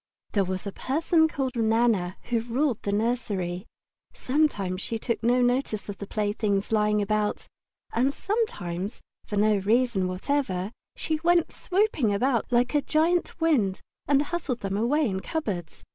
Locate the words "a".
0.65-0.71, 12.73-12.81